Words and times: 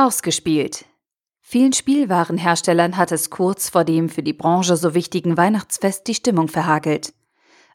Ausgespielt. 0.00 0.86
Vielen 1.42 1.74
Spielwarenherstellern 1.74 2.96
hat 2.96 3.12
es 3.12 3.28
kurz 3.28 3.68
vor 3.68 3.84
dem 3.84 4.08
für 4.08 4.22
die 4.22 4.32
Branche 4.32 4.78
so 4.78 4.94
wichtigen 4.94 5.36
Weihnachtsfest 5.36 6.06
die 6.06 6.14
Stimmung 6.14 6.48
verhagelt. 6.48 7.12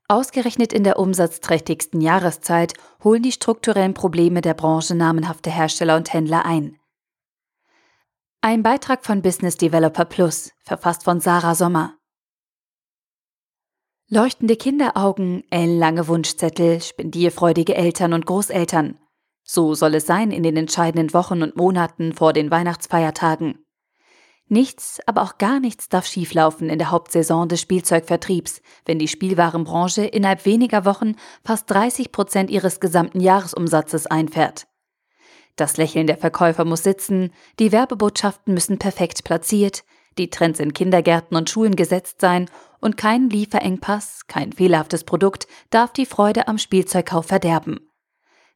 Ausgerechnet 0.07 0.73
in 0.73 0.83
der 0.83 0.97
umsatzträchtigsten 0.97 2.01
Jahreszeit 2.01 2.73
holen 3.03 3.21
die 3.21 3.31
strukturellen 3.31 3.93
Probleme 3.93 4.41
der 4.41 4.55
Branche 4.55 4.95
namenhafte 4.95 5.51
Hersteller 5.51 5.97
und 5.97 6.13
Händler 6.13 6.45
ein. 6.45 6.79
Ein 8.41 8.63
Beitrag 8.63 9.05
von 9.05 9.21
Business 9.21 9.57
Developer 9.57 10.05
Plus, 10.05 10.51
verfasst 10.63 11.03
von 11.03 11.19
Sarah 11.19 11.53
Sommer. 11.53 11.93
Leuchtende 14.09 14.55
Kinderaugen, 14.55 15.43
ellenlange 15.51 16.07
Wunschzettel, 16.07 16.81
spendierfreudige 16.81 17.75
Eltern 17.75 18.13
und 18.13 18.25
Großeltern. 18.25 18.97
So 19.47 19.75
soll 19.75 19.93
es 19.93 20.07
sein 20.07 20.31
in 20.31 20.41
den 20.41 20.57
entscheidenden 20.57 21.13
Wochen 21.13 21.43
und 21.43 21.55
Monaten 21.55 22.13
vor 22.13 22.33
den 22.33 22.49
Weihnachtsfeiertagen. 22.49 23.63
Nichts, 24.47 24.99
aber 25.05 25.21
auch 25.21 25.37
gar 25.37 25.59
nichts 25.59 25.87
darf 25.87 26.07
schieflaufen 26.07 26.69
in 26.69 26.79
der 26.79 26.89
Hauptsaison 26.89 27.47
des 27.47 27.61
Spielzeugvertriebs, 27.61 28.61
wenn 28.85 28.97
die 28.97 29.07
Spielwarenbranche 29.07 30.03
innerhalb 30.03 30.45
weniger 30.45 30.83
Wochen 30.83 31.15
fast 31.43 31.69
30 31.69 32.11
Prozent 32.11 32.49
ihres 32.49 32.79
gesamten 32.79 33.19
Jahresumsatzes 33.19 34.07
einfährt. 34.07 34.67
Das 35.55 35.77
Lächeln 35.77 36.07
der 36.07 36.17
Verkäufer 36.17 36.65
muss 36.65 36.83
sitzen, 36.83 37.31
die 37.59 37.71
Werbebotschaften 37.71 38.53
müssen 38.53 38.79
perfekt 38.79 39.23
platziert, 39.23 39.83
die 40.17 40.31
Trends 40.31 40.59
in 40.59 40.73
Kindergärten 40.73 41.37
und 41.37 41.51
Schulen 41.51 41.75
gesetzt 41.75 42.19
sein 42.19 42.49
und 42.81 42.97
kein 42.97 43.29
Lieferengpass, 43.29 44.27
kein 44.27 44.53
fehlerhaftes 44.53 45.03
Produkt 45.03 45.47
darf 45.69 45.93
die 45.93 46.05
Freude 46.05 46.47
am 46.47 46.57
Spielzeugkauf 46.57 47.27
verderben. 47.27 47.84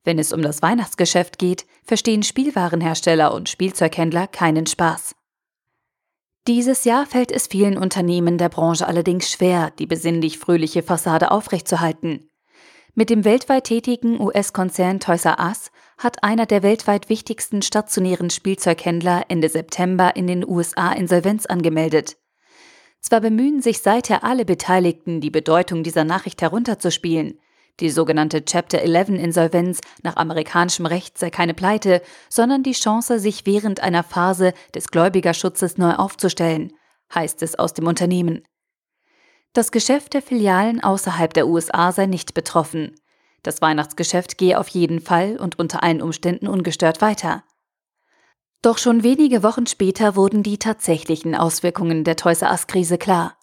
Wenn 0.04 0.20
es 0.20 0.34
um 0.34 0.42
das 0.42 0.62
Weihnachtsgeschäft 0.62 1.38
geht, 1.38 1.66
verstehen 1.84 2.24
Spielwarenhersteller 2.24 3.34
und 3.34 3.50
Spielzeughändler 3.50 4.28
keinen 4.28 4.66
Spaß. 4.66 5.16
Dieses 6.48 6.86
Jahr 6.86 7.06
fällt 7.06 7.32
es 7.32 7.48
vielen 7.48 7.78
Unternehmen 7.78 8.38
der 8.38 8.50
Branche 8.50 8.88
allerdings 8.88 9.30
schwer, 9.30 9.72
die 9.78 9.86
besinnlich 9.86 10.40
fröhliche 10.40 10.82
Fassade 10.82 11.32
aufrechtzuerhalten. 11.32 12.30
Mit 12.96 13.10
dem 13.10 13.24
weltweit 13.24 13.66
tätigen 13.66 14.20
US-Konzern 14.20 15.00
Toys 15.00 15.26
R 15.26 15.38
Us 15.40 15.70
hat 15.98 16.24
einer 16.24 16.46
der 16.46 16.64
weltweit 16.64 17.10
wichtigsten 17.10 17.62
stationären 17.62 18.30
Spielzeughändler 18.30 19.26
Ende 19.28 19.50
September 19.50 20.16
in 20.16 20.28
den 20.28 20.48
USA 20.48 20.92
Insolvenz 20.92 21.46
angemeldet. 21.46 22.18
Zwar 23.02 23.22
bemühen 23.22 23.62
sich 23.62 23.82
seither 23.82 24.24
alle 24.24 24.44
Beteiligten, 24.44 25.22
die 25.22 25.30
Bedeutung 25.30 25.84
dieser 25.84 26.04
Nachricht 26.04 26.42
herunterzuspielen, 26.42 27.40
die 27.80 27.90
sogenannte 27.90 28.44
Chapter 28.44 28.82
11 28.82 29.10
Insolvenz 29.10 29.82
nach 30.04 30.16
amerikanischem 30.16 30.86
Recht 30.86 31.18
sei 31.18 31.30
keine 31.30 31.54
Pleite, 31.54 32.02
sondern 32.30 32.64
die 32.64 32.74
Chance, 32.74 33.20
sich 33.20 33.46
während 33.46 33.82
einer 33.82 34.04
Phase 34.04 34.54
des 34.76 34.90
Gläubigerschutzes 34.90 35.78
neu 35.78 35.94
aufzustellen, 35.94 36.74
heißt 37.14 37.42
es 37.42 37.58
aus 37.58 37.74
dem 37.74 37.88
Unternehmen. 37.88 38.44
Das 39.54 39.72
Geschäft 39.72 40.14
der 40.14 40.22
Filialen 40.22 40.84
außerhalb 40.84 41.34
der 41.34 41.48
USA 41.48 41.92
sei 41.92 42.06
nicht 42.06 42.34
betroffen. 42.34 42.96
Das 43.42 43.62
Weihnachtsgeschäft 43.62 44.38
gehe 44.38 44.60
auf 44.60 44.68
jeden 44.68 45.00
Fall 45.00 45.38
und 45.38 45.58
unter 45.58 45.82
allen 45.82 46.02
Umständen 46.02 46.48
ungestört 46.48 47.02
weiter. 47.02 47.44
Doch 48.62 48.78
schon 48.78 49.04
wenige 49.04 49.42
Wochen 49.42 49.66
später 49.66 50.18
wurden 50.18 50.44
die 50.44 50.60
tatsächlichen 50.60 51.34
Auswirkungen 51.34 52.04
der 52.04 52.18
Toys 52.18 52.42
R 52.42 52.52
Us-Krise 52.52 52.98
klar. 52.98 53.39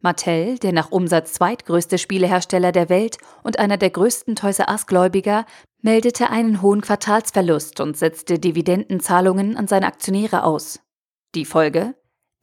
Mattel, 0.00 0.58
der 0.58 0.72
nach 0.72 0.92
Umsatz 0.92 1.32
zweitgrößte 1.32 1.98
Spielehersteller 1.98 2.70
der 2.70 2.88
Welt 2.88 3.18
und 3.42 3.58
einer 3.58 3.76
der 3.76 3.90
größten 3.90 4.36
Toys 4.36 4.60
R 4.60 4.70
Us-Gläubiger, 4.70 5.44
meldete 5.82 6.30
einen 6.30 6.62
hohen 6.62 6.80
Quartalsverlust 6.80 7.80
und 7.80 7.96
setzte 7.96 8.38
Dividendenzahlungen 8.38 9.56
an 9.56 9.66
seine 9.66 9.86
Aktionäre 9.86 10.44
aus. 10.44 10.80
Die 11.34 11.44
Folge? 11.44 11.94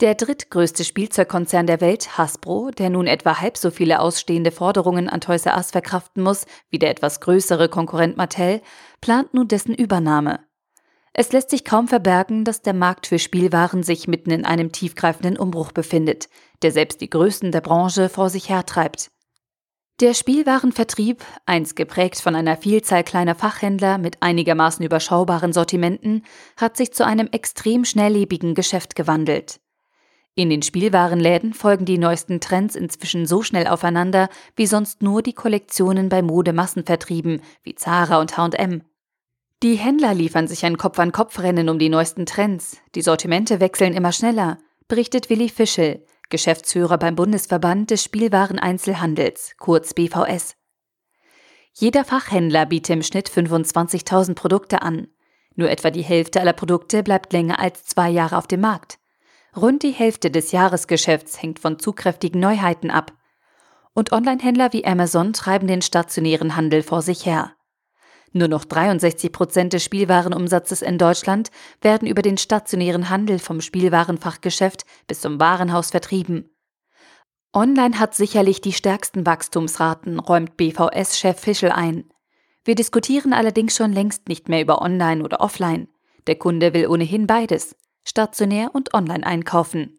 Der 0.01 0.15
drittgrößte 0.15 0.83
Spielzeugkonzern 0.83 1.67
der 1.67 1.79
Welt, 1.79 2.17
Hasbro, 2.17 2.71
der 2.71 2.89
nun 2.89 3.07
etwa 3.07 3.39
halb 3.39 3.55
so 3.55 3.71
viele 3.71 4.01
ausstehende 4.01 4.51
Forderungen 4.51 5.07
an 5.07 5.21
Toys 5.21 5.45
R 5.45 5.55
Us 5.55 5.71
verkraften 5.71 6.21
muss 6.21 6.45
wie 6.69 6.79
der 6.79 6.89
etwas 6.89 7.21
größere 7.21 7.69
Konkurrent 7.69 8.17
Mattel, 8.17 8.61
plant 8.99 9.33
nun 9.33 9.47
dessen 9.47 9.73
Übernahme. 9.73 10.44
Es 11.17 11.31
lässt 11.31 11.49
sich 11.49 11.63
kaum 11.63 11.87
verbergen, 11.87 12.43
dass 12.43 12.61
der 12.61 12.73
Markt 12.73 13.07
für 13.07 13.19
Spielwaren 13.19 13.83
sich 13.83 14.05
mitten 14.05 14.31
in 14.31 14.43
einem 14.43 14.73
tiefgreifenden 14.73 15.37
Umbruch 15.37 15.71
befindet, 15.71 16.27
der 16.61 16.73
selbst 16.73 16.99
die 16.99 17.09
Größten 17.09 17.53
der 17.53 17.61
Branche 17.61 18.09
vor 18.09 18.29
sich 18.29 18.49
hertreibt. 18.49 19.11
Der 20.01 20.13
Spielwarenvertrieb, 20.13 21.23
einst 21.45 21.77
geprägt 21.77 22.19
von 22.19 22.35
einer 22.35 22.57
Vielzahl 22.57 23.05
kleiner 23.05 23.33
Fachhändler 23.33 23.97
mit 23.97 24.21
einigermaßen 24.21 24.85
überschaubaren 24.85 25.53
Sortimenten, 25.53 26.23
hat 26.57 26.75
sich 26.75 26.91
zu 26.91 27.05
einem 27.05 27.29
extrem 27.31 27.85
schnelllebigen 27.85 28.53
Geschäft 28.53 28.97
gewandelt. 28.97 29.61
In 30.35 30.49
den 30.49 30.63
Spielwarenläden 30.63 31.53
folgen 31.53 31.85
die 31.85 31.97
neuesten 31.97 32.41
Trends 32.41 32.75
inzwischen 32.75 33.25
so 33.25 33.41
schnell 33.41 33.67
aufeinander 33.67 34.27
wie 34.57 34.65
sonst 34.65 35.01
nur 35.01 35.21
die 35.21 35.31
Kollektionen 35.31 36.09
bei 36.09 36.21
Modemassenvertrieben 36.21 37.41
wie 37.63 37.75
Zara 37.75 38.19
und 38.19 38.35
H&M. 38.35 38.83
Die 39.65 39.77
Händler 39.77 40.13
liefern 40.13 40.47
sich 40.47 40.63
ein 40.63 40.77
Kopf-an-Kopf-Rennen 40.77 41.69
um 41.69 41.79
die 41.79 41.89
neuesten 41.89 42.27
Trends. 42.27 42.77
Die 42.93 43.01
Sortimente 43.01 43.59
wechseln 43.59 43.95
immer 43.95 44.11
schneller, 44.11 44.59
berichtet 44.87 45.31
Willi 45.31 45.49
Fischel, 45.49 46.05
Geschäftsführer 46.29 46.99
beim 46.99 47.15
Bundesverband 47.15 47.89
des 47.89 48.03
Spielwareneinzelhandels, 48.03 49.55
kurz 49.57 49.95
BVS. 49.95 50.55
Jeder 51.73 52.05
Fachhändler 52.05 52.67
bietet 52.67 52.91
im 52.91 53.01
Schnitt 53.01 53.27
25.000 53.27 54.35
Produkte 54.35 54.83
an. 54.83 55.07
Nur 55.55 55.71
etwa 55.71 55.89
die 55.89 56.03
Hälfte 56.03 56.41
aller 56.41 56.53
Produkte 56.53 57.01
bleibt 57.01 57.33
länger 57.33 57.59
als 57.59 57.85
zwei 57.85 58.11
Jahre 58.11 58.37
auf 58.37 58.45
dem 58.45 58.61
Markt. 58.61 58.99
Rund 59.57 59.81
die 59.81 59.93
Hälfte 59.93 60.29
des 60.29 60.51
Jahresgeschäfts 60.51 61.41
hängt 61.41 61.57
von 61.57 61.79
zugkräftigen 61.79 62.39
Neuheiten 62.39 62.91
ab. 62.91 63.13
Und 63.95 64.11
Onlinehändler 64.11 64.73
wie 64.73 64.85
Amazon 64.85 65.33
treiben 65.33 65.65
den 65.65 65.81
stationären 65.81 66.55
Handel 66.55 66.83
vor 66.83 67.01
sich 67.01 67.25
her. 67.25 67.55
Nur 68.37 68.49
noch 68.49 68.65
63 68.65 69.31
Prozent 69.31 69.71
des 69.71 69.85
Spielwarenumsatzes 69.85 70.81
in 70.81 70.97
Deutschland 70.97 71.51
werden 71.79 72.05
über 72.05 72.21
den 72.21 72.37
stationären 72.37 73.09
Handel 73.09 73.39
vom 73.39 73.61
Spielwarenfachgeschäft 73.61 74.83
bis 75.07 75.21
zum 75.21 75.39
Warenhaus 75.39 75.91
vertrieben. 75.91 76.49
Online 77.53 77.97
hat 77.97 78.13
sicherlich 78.13 78.59
die 78.59 78.73
stärksten 78.73 79.25
Wachstumsraten, 79.25 80.19
räumt 80.19 80.57
BVS-Chef 80.57 81.39
Fischel 81.39 81.71
ein. 81.71 82.11
Wir 82.65 82.75
diskutieren 82.75 83.31
allerdings 83.31 83.77
schon 83.77 83.93
längst 83.93 84.27
nicht 84.27 84.49
mehr 84.49 84.61
über 84.61 84.81
Online 84.81 85.23
oder 85.23 85.39
Offline. 85.39 85.87
Der 86.27 86.35
Kunde 86.35 86.73
will 86.73 86.87
ohnehin 86.87 87.27
beides, 87.27 87.77
stationär 88.03 88.75
und 88.75 88.93
online 88.93 89.25
einkaufen. 89.25 89.97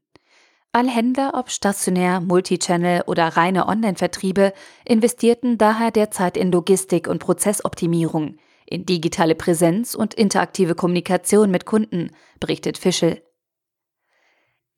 Alle 0.77 0.91
Händler, 0.91 1.33
ob 1.33 1.51
stationär, 1.51 2.21
Multichannel 2.21 3.05
oder 3.07 3.29
reine 3.29 3.67
Online-Vertriebe, 3.67 4.53
investierten 4.85 5.57
daher 5.57 5.91
derzeit 5.91 6.37
in 6.37 6.53
Logistik 6.53 7.09
und 7.09 7.19
Prozessoptimierung, 7.19 8.37
in 8.67 8.85
digitale 8.85 9.35
Präsenz 9.35 9.95
und 9.95 10.13
interaktive 10.13 10.75
Kommunikation 10.75 11.51
mit 11.51 11.65
Kunden, 11.65 12.11
berichtet 12.41 12.77
Fischel. 12.77 13.23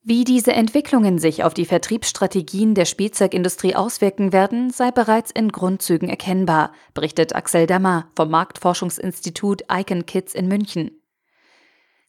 Wie 0.00 0.22
diese 0.22 0.52
Entwicklungen 0.52 1.18
sich 1.18 1.42
auf 1.42 1.52
die 1.52 1.66
Vertriebsstrategien 1.66 2.76
der 2.76 2.84
Spielzeugindustrie 2.84 3.74
auswirken 3.74 4.32
werden, 4.32 4.70
sei 4.70 4.92
bereits 4.92 5.32
in 5.32 5.50
Grundzügen 5.50 6.08
erkennbar, 6.08 6.74
berichtet 6.94 7.34
Axel 7.34 7.66
Dammer 7.66 8.08
vom 8.14 8.30
Marktforschungsinstitut 8.30 9.64
Icon 9.68 10.06
Kids 10.06 10.32
in 10.32 10.46
München. 10.46 10.92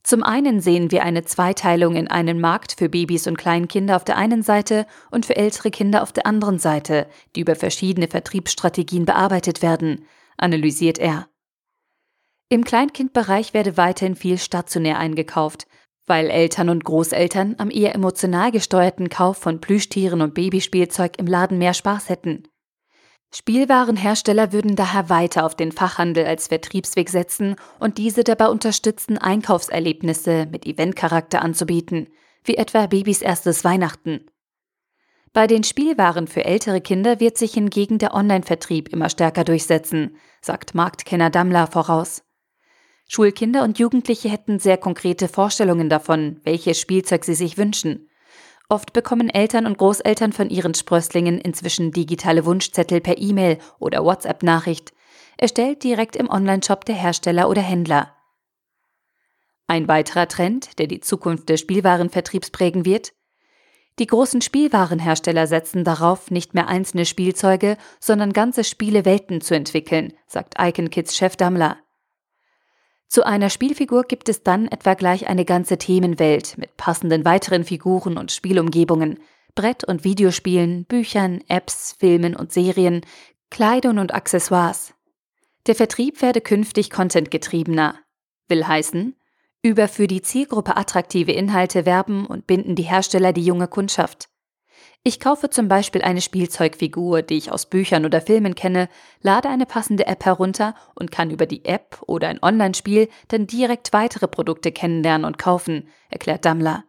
Zum 0.03 0.23
einen 0.23 0.61
sehen 0.61 0.91
wir 0.91 1.03
eine 1.03 1.23
Zweiteilung 1.25 1.95
in 1.95 2.07
einen 2.07 2.39
Markt 2.39 2.75
für 2.77 2.89
Babys 2.89 3.27
und 3.27 3.37
Kleinkinder 3.37 3.95
auf 3.95 4.05
der 4.05 4.17
einen 4.17 4.43
Seite 4.43 4.87
und 5.11 5.25
für 5.25 5.35
ältere 5.35 5.71
Kinder 5.71 6.01
auf 6.01 6.13
der 6.13 6.25
anderen 6.25 6.57
Seite, 6.57 7.07
die 7.35 7.41
über 7.41 7.55
verschiedene 7.55 8.07
Vertriebsstrategien 8.07 9.05
bearbeitet 9.05 9.61
werden, 9.61 10.05
analysiert 10.37 10.97
er. 10.97 11.27
Im 12.49 12.63
Kleinkindbereich 12.63 13.53
werde 13.53 13.77
weiterhin 13.77 14.15
viel 14.15 14.37
stationär 14.39 14.97
eingekauft, 14.97 15.67
weil 16.07 16.31
Eltern 16.31 16.69
und 16.69 16.83
Großeltern 16.83 17.55
am 17.59 17.69
eher 17.69 17.93
emotional 17.93 18.51
gesteuerten 18.51 19.09
Kauf 19.09 19.37
von 19.37 19.61
Plüschtieren 19.61 20.21
und 20.21 20.33
Babyspielzeug 20.33 21.19
im 21.19 21.27
Laden 21.27 21.59
mehr 21.59 21.75
Spaß 21.75 22.09
hätten. 22.09 22.47
Spielwarenhersteller 23.31 24.51
würden 24.51 24.75
daher 24.75 25.09
weiter 25.09 25.45
auf 25.45 25.55
den 25.55 25.71
Fachhandel 25.71 26.25
als 26.25 26.47
Vertriebsweg 26.47 27.09
setzen 27.09 27.55
und 27.79 27.99
diese 27.99 28.23
dabei 28.23 28.47
unterstützen, 28.47 29.19
Einkaufserlebnisse 29.19 30.47
mit 30.51 30.65
Eventcharakter 30.65 31.41
anzubieten, 31.41 32.07
wie 32.43 32.55
etwa 32.55 32.87
Babys 32.87 33.21
erstes 33.21 33.63
Weihnachten. 33.63 34.25
Bei 35.31 35.45
den 35.45 35.63
Spielwaren 35.63 36.27
für 36.27 36.43
ältere 36.43 36.81
Kinder 36.81 37.19
wird 37.19 37.37
sich 37.37 37.53
hingegen 37.53 37.99
der 37.99 38.15
Online-Vertrieb 38.15 38.89
immer 38.89 39.09
stärker 39.09 39.43
durchsetzen, 39.43 40.15
sagt 40.41 40.73
Marktkenner 40.73 41.29
Dammler 41.29 41.67
voraus. 41.67 42.23
Schulkinder 43.07 43.63
und 43.63 43.77
Jugendliche 43.77 44.29
hätten 44.29 44.57
sehr 44.57 44.77
konkrete 44.77 45.27
Vorstellungen 45.27 45.89
davon, 45.89 46.41
welches 46.43 46.79
Spielzeug 46.79 47.25
sie 47.25 47.35
sich 47.35 47.57
wünschen. 47.57 48.08
Oft 48.71 48.93
bekommen 48.93 49.29
Eltern 49.29 49.65
und 49.65 49.79
Großeltern 49.79 50.31
von 50.31 50.51
ihren 50.51 50.75
Sprösslingen 50.75 51.39
inzwischen 51.39 51.91
digitale 51.91 52.45
Wunschzettel 52.45 53.01
per 53.01 53.17
E-Mail 53.17 53.57
oder 53.79 54.05
WhatsApp-Nachricht, 54.05 54.93
erstellt 55.37 55.83
direkt 55.83 56.15
im 56.15 56.29
Onlineshop 56.29 56.85
der 56.85 56.95
Hersteller 56.95 57.49
oder 57.49 57.63
Händler. 57.63 58.15
Ein 59.65 59.87
weiterer 59.87 60.27
Trend, 60.27 60.77
der 60.77 60.85
die 60.85 60.99
Zukunft 60.99 61.49
des 61.49 61.61
Spielwarenvertriebs 61.61 62.51
prägen 62.51 62.85
wird? 62.85 63.13
Die 63.97 64.07
großen 64.07 64.41
Spielwarenhersteller 64.41 65.47
setzen 65.47 65.83
darauf, 65.83 66.29
nicht 66.29 66.53
mehr 66.53 66.67
einzelne 66.67 67.05
Spielzeuge, 67.05 67.75
sondern 67.99 68.33
ganze 68.33 68.63
Spielewelten 68.63 69.41
zu 69.41 69.55
entwickeln, 69.55 70.13
sagt 70.27 70.55
Icon 70.59 70.91
Kids 70.91 71.17
Chef 71.17 71.35
Dammler. 71.35 71.77
Zu 73.09 73.25
einer 73.25 73.49
Spielfigur 73.49 74.03
gibt 74.03 74.29
es 74.29 74.43
dann 74.43 74.67
etwa 74.67 74.93
gleich 74.93 75.27
eine 75.27 75.43
ganze 75.43 75.79
Themenwelt 75.79 76.59
mit 76.59 76.77
passenden 76.77 77.25
weiteren 77.25 77.63
Figuren 77.63 78.19
und 78.19 78.31
Spielumgebungen, 78.31 79.19
Brett- 79.55 79.83
und 79.83 80.03
Videospielen, 80.03 80.85
Büchern, 80.85 81.41
Apps, 81.47 81.95
Filmen 81.99 82.35
und 82.35 82.53
Serien, 82.53 83.01
Kleidung 83.49 83.97
und 83.97 84.13
Accessoires. 84.13 84.93
Der 85.65 85.73
Vertrieb 85.73 86.21
werde 86.21 86.39
künftig 86.39 86.91
contentgetriebener. 86.91 87.95
Will 88.47 88.67
heißen, 88.67 89.15
über 89.63 89.87
für 89.87 90.05
die 90.05 90.21
Zielgruppe 90.21 90.77
attraktive 90.77 91.31
Inhalte 91.31 91.87
werben 91.87 92.27
und 92.27 92.45
binden 92.45 92.75
die 92.75 92.83
Hersteller 92.83 93.33
die 93.33 93.43
junge 93.43 93.67
Kundschaft. 93.67 94.29
Ich 95.03 95.21
kaufe 95.21 95.49
zum 95.49 95.69
Beispiel 95.69 96.01
eine 96.01 96.21
Spielzeugfigur, 96.21 97.21
die 97.21 97.37
ich 97.37 97.51
aus 97.53 97.67
Büchern 97.67 98.05
oder 98.05 98.19
Filmen 98.19 98.53
kenne, 98.53 98.89
lade 99.21 99.47
eine 99.47 99.65
passende 99.65 100.07
App 100.07 100.25
herunter 100.25 100.75
und 100.93 101.09
kann 101.09 101.31
über 101.31 101.45
die 101.45 101.63
App 101.63 102.01
oder 102.05 102.27
ein 102.27 102.43
Online-Spiel 102.43 103.07
dann 103.29 103.47
direkt 103.47 103.93
weitere 103.93 104.27
Produkte 104.27 104.73
kennenlernen 104.73 105.25
und 105.25 105.37
kaufen, 105.37 105.87
erklärt 106.09 106.43
Dammler. 106.43 106.83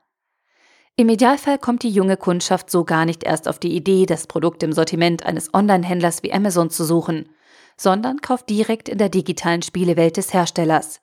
Im 0.97 1.09
Idealfall 1.09 1.59
kommt 1.59 1.85
die 1.85 1.91
junge 1.91 2.17
Kundschaft 2.17 2.69
so 2.69 2.85
gar 2.85 3.05
nicht 3.05 3.23
erst 3.23 3.49
auf 3.49 3.61
die 3.61 3.75
Idee, 3.75 4.07
das 4.07 4.27
Produkt 4.27 4.63
im 4.65 4.73
Sortiment 4.73 5.25
eines 5.25 5.55
Online-Händlers 5.55 6.25
wie 6.25 6.33
Amazon 6.33 6.69
zu 6.69 6.85
suchen, 6.85 7.31
sondern 7.77 8.21
kauft 8.21 8.51
direkt 8.51 8.89
in 8.89 8.99
der 8.99 9.09
digitalen 9.09 9.63
Spielewelt 9.63 10.17
des 10.17 10.35
Herstellers. 10.35 11.01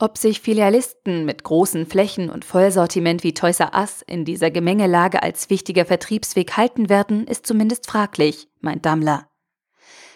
Ob 0.00 0.16
sich 0.16 0.40
Filialisten 0.40 1.24
mit 1.24 1.42
großen 1.42 1.84
Flächen 1.84 2.30
und 2.30 2.44
Vollsortiment 2.44 3.24
wie 3.24 3.34
Toys 3.34 3.58
R 3.58 3.72
Us 3.74 4.02
in 4.02 4.24
dieser 4.24 4.52
Gemengelage 4.52 5.24
als 5.24 5.50
wichtiger 5.50 5.84
Vertriebsweg 5.84 6.56
halten 6.56 6.88
werden, 6.88 7.26
ist 7.26 7.46
zumindest 7.46 7.90
fraglich, 7.90 8.48
meint 8.60 8.86
Dammler. 8.86 9.28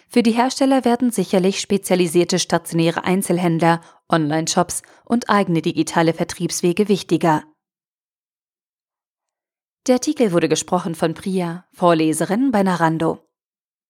Für 0.07 0.23
die 0.23 0.31
Hersteller 0.31 0.85
werden 0.85 1.11
sicherlich 1.11 1.59
spezialisierte 1.59 2.39
stationäre 2.39 3.03
Einzelhändler, 3.03 3.81
Online-Shops 4.07 4.83
und 5.03 5.29
eigene 5.29 5.61
digitale 5.61 6.13
Vertriebswege 6.13 6.87
wichtiger. 6.87 7.43
Der 9.87 9.95
Artikel 9.95 10.31
wurde 10.31 10.47
gesprochen 10.47 10.95
von 10.95 11.13
Priya, 11.13 11.65
Vorleserin 11.73 12.51
bei 12.51 12.63
Narando. 12.63 13.27